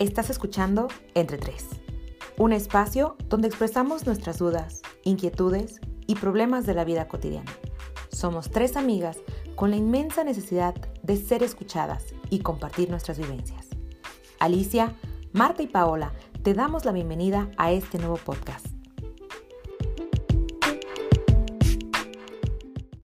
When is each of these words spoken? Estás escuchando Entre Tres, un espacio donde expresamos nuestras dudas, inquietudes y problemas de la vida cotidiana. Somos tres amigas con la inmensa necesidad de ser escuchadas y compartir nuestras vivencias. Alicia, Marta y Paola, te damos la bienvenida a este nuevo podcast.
Estás 0.00 0.30
escuchando 0.30 0.88
Entre 1.14 1.36
Tres, 1.36 1.66
un 2.38 2.54
espacio 2.54 3.16
donde 3.28 3.48
expresamos 3.48 4.06
nuestras 4.06 4.38
dudas, 4.38 4.80
inquietudes 5.04 5.78
y 6.06 6.14
problemas 6.14 6.64
de 6.64 6.72
la 6.72 6.84
vida 6.84 7.06
cotidiana. 7.06 7.52
Somos 8.10 8.50
tres 8.50 8.78
amigas 8.78 9.18
con 9.56 9.68
la 9.68 9.76
inmensa 9.76 10.24
necesidad 10.24 10.74
de 11.02 11.16
ser 11.18 11.42
escuchadas 11.42 12.06
y 12.30 12.38
compartir 12.38 12.88
nuestras 12.88 13.18
vivencias. 13.18 13.66
Alicia, 14.38 14.94
Marta 15.34 15.62
y 15.62 15.66
Paola, 15.66 16.14
te 16.42 16.54
damos 16.54 16.86
la 16.86 16.92
bienvenida 16.92 17.50
a 17.58 17.70
este 17.70 17.98
nuevo 17.98 18.16
podcast. 18.16 18.69